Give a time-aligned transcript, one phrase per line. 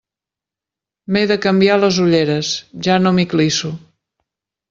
[1.17, 2.51] M'he de canviar les ulleres,
[2.87, 3.73] ja no m'hi clisso.